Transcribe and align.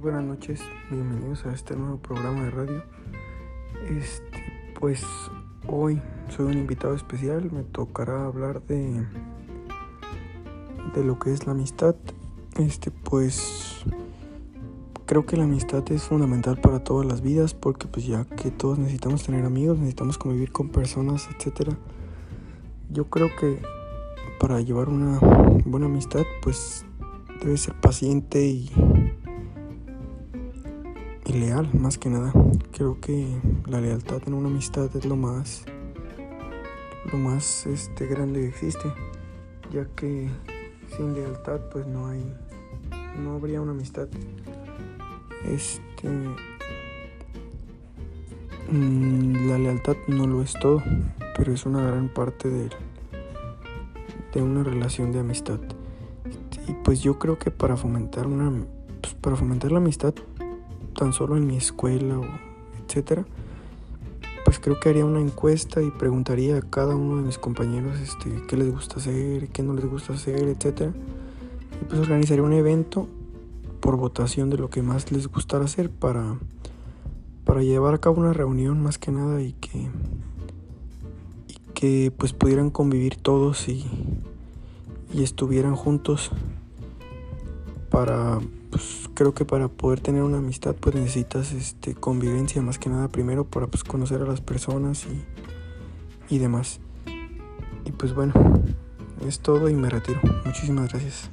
buenas 0.00 0.24
noches, 0.24 0.62
bienvenidos 0.90 1.44
a 1.44 1.52
este 1.52 1.76
nuevo 1.76 1.98
programa 1.98 2.44
de 2.44 2.50
radio. 2.50 2.82
Este, 3.90 4.72
pues 4.78 5.04
hoy 5.68 6.00
soy 6.34 6.46
un 6.46 6.54
invitado 6.54 6.94
especial, 6.94 7.50
me 7.52 7.64
tocará 7.64 8.24
hablar 8.24 8.62
de 8.62 9.06
de 10.94 11.04
lo 11.04 11.18
que 11.18 11.34
es 11.34 11.44
la 11.44 11.52
amistad. 11.52 11.94
Este, 12.56 12.90
pues 12.90 13.84
creo 15.04 15.26
que 15.26 15.36
la 15.36 15.44
amistad 15.44 15.84
es 15.92 16.04
fundamental 16.04 16.58
para 16.58 16.82
todas 16.82 17.06
las 17.06 17.20
vidas 17.20 17.52
porque 17.52 17.86
pues 17.86 18.06
ya 18.06 18.24
que 18.24 18.50
todos 18.50 18.78
necesitamos 18.78 19.22
tener 19.24 19.44
amigos, 19.44 19.76
necesitamos 19.76 20.16
convivir 20.16 20.50
con 20.50 20.70
personas, 20.70 21.28
etcétera. 21.36 21.76
Yo 22.88 23.10
creo 23.10 23.28
que 23.38 23.60
para 24.38 24.62
llevar 24.62 24.88
una 24.88 25.18
buena 25.66 25.86
amistad, 25.86 26.22
pues 26.42 26.86
debe 27.42 27.58
ser 27.58 27.74
paciente 27.74 28.46
y 28.46 28.70
y 31.30 31.32
leal 31.32 31.70
más 31.74 31.96
que 31.96 32.10
nada. 32.10 32.32
Creo 32.72 33.00
que 33.00 33.26
la 33.66 33.80
lealtad 33.80 34.20
en 34.26 34.34
una 34.34 34.48
amistad 34.48 34.90
es 34.96 35.04
lo 35.04 35.14
más 35.16 35.64
lo 37.12 37.18
más 37.18 37.66
este 37.66 38.06
grande 38.06 38.40
que 38.40 38.48
existe, 38.48 38.92
ya 39.72 39.84
que 39.96 40.28
sin 40.96 41.14
lealtad 41.14 41.60
pues 41.70 41.86
no 41.86 42.08
hay 42.08 42.22
no 43.22 43.34
habría 43.34 43.60
una 43.60 43.70
amistad. 43.72 44.08
Este 45.44 46.08
mm, 48.70 49.48
la 49.48 49.58
lealtad 49.58 49.96
no 50.08 50.26
lo 50.26 50.42
es 50.42 50.54
todo, 50.54 50.82
pero 51.36 51.52
es 51.52 51.64
una 51.64 51.82
gran 51.82 52.08
parte 52.08 52.48
de, 52.48 52.70
de 54.34 54.42
una 54.42 54.64
relación 54.64 55.12
de 55.12 55.20
amistad. 55.20 55.60
Y 56.66 56.72
pues 56.84 57.02
yo 57.02 57.18
creo 57.20 57.38
que 57.38 57.52
para 57.52 57.76
fomentar 57.76 58.26
una 58.26 58.52
pues, 59.00 59.14
para 59.14 59.36
fomentar 59.36 59.70
la 59.70 59.78
amistad 59.78 60.14
tan 60.94 61.12
solo 61.12 61.36
en 61.36 61.46
mi 61.46 61.56
escuela 61.56 62.18
o 62.18 62.24
etcétera, 62.84 63.24
pues 64.44 64.58
creo 64.58 64.80
que 64.80 64.88
haría 64.88 65.04
una 65.04 65.20
encuesta 65.20 65.82
y 65.82 65.90
preguntaría 65.90 66.56
a 66.56 66.62
cada 66.62 66.96
uno 66.96 67.16
de 67.16 67.22
mis 67.22 67.38
compañeros 67.38 68.00
este, 68.00 68.42
qué 68.48 68.56
les 68.56 68.72
gusta 68.72 68.96
hacer, 68.96 69.48
qué 69.48 69.62
no 69.62 69.74
les 69.74 69.86
gusta 69.86 70.14
hacer, 70.14 70.48
etcétera. 70.48 70.92
Y 71.80 71.84
pues 71.84 72.00
organizaría 72.00 72.42
un 72.42 72.52
evento 72.52 73.08
por 73.80 73.96
votación 73.96 74.50
de 74.50 74.58
lo 74.58 74.68
que 74.68 74.82
más 74.82 75.12
les 75.12 75.28
gustara 75.28 75.64
hacer 75.64 75.90
para, 75.90 76.36
para 77.44 77.62
llevar 77.62 77.94
a 77.94 77.98
cabo 77.98 78.20
una 78.20 78.32
reunión 78.32 78.82
más 78.82 78.98
que 78.98 79.12
nada 79.12 79.40
y 79.40 79.52
que, 79.52 79.88
que 81.74 82.12
pues 82.16 82.32
pudieran 82.32 82.70
convivir 82.70 83.16
todos 83.16 83.68
y, 83.68 83.86
y 85.12 85.22
estuvieran 85.22 85.76
juntos 85.76 86.30
para 87.90 88.40
pues 88.70 88.99
creo 89.20 89.34
que 89.34 89.44
para 89.44 89.68
poder 89.68 90.00
tener 90.00 90.22
una 90.22 90.38
amistad 90.38 90.74
pues 90.74 90.94
necesitas 90.94 91.52
este 91.52 91.94
convivencia 91.94 92.62
más 92.62 92.78
que 92.78 92.88
nada 92.88 93.08
primero 93.08 93.44
para 93.44 93.66
pues 93.66 93.84
conocer 93.84 94.22
a 94.22 94.24
las 94.24 94.40
personas 94.40 95.04
y, 95.04 96.34
y 96.34 96.38
demás. 96.38 96.80
Y 97.84 97.92
pues 97.92 98.14
bueno, 98.14 98.32
es 99.28 99.40
todo 99.40 99.68
y 99.68 99.74
me 99.74 99.90
retiro. 99.90 100.20
Muchísimas 100.46 100.88
gracias. 100.88 101.30